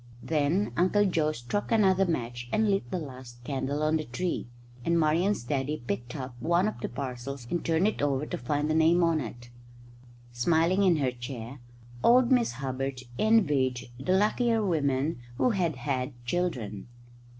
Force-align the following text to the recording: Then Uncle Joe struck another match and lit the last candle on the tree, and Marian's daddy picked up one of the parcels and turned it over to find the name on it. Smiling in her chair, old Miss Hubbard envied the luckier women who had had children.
Then 0.23 0.73
Uncle 0.77 1.05
Joe 1.05 1.31
struck 1.31 1.71
another 1.71 2.07
match 2.07 2.49
and 2.51 2.71
lit 2.71 2.89
the 2.89 2.97
last 2.97 3.43
candle 3.43 3.83
on 3.83 3.97
the 3.97 4.03
tree, 4.05 4.47
and 4.83 4.99
Marian's 4.99 5.43
daddy 5.43 5.83
picked 5.85 6.15
up 6.15 6.33
one 6.39 6.67
of 6.67 6.79
the 6.79 6.89
parcels 6.89 7.45
and 7.51 7.63
turned 7.63 7.87
it 7.87 8.01
over 8.01 8.25
to 8.25 8.35
find 8.39 8.67
the 8.67 8.73
name 8.73 9.03
on 9.03 9.19
it. 9.21 9.51
Smiling 10.31 10.81
in 10.81 10.95
her 10.95 11.11
chair, 11.11 11.59
old 12.03 12.31
Miss 12.31 12.53
Hubbard 12.53 12.99
envied 13.19 13.91
the 13.99 14.13
luckier 14.17 14.65
women 14.65 15.19
who 15.37 15.51
had 15.51 15.75
had 15.75 16.13
children. 16.25 16.87